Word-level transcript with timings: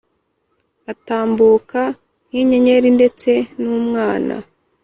Atambuka 0.91 1.79
nkinyenyeri 2.29 2.89
ndetse 2.97 3.31
numwana 3.61 4.35